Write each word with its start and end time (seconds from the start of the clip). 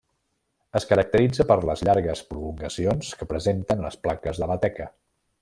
Es 0.77 0.87
caracteritza 0.91 1.45
per 1.51 1.57
les 1.71 1.83
llargues 1.89 2.23
prolongacions 2.31 3.13
que 3.21 3.29
presenten 3.35 3.85
les 3.87 4.01
plaques 4.09 4.43
de 4.45 4.49
la 4.55 4.59
teca. 4.67 4.91